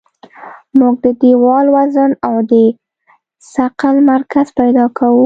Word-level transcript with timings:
موږ 0.79 0.93
د 1.03 1.07
دیوال 1.21 1.65
وزن 1.75 2.11
او 2.27 2.35
د 2.51 2.53
ثقل 3.53 3.95
مرکز 4.11 4.47
پیدا 4.59 4.85
کوو 4.97 5.19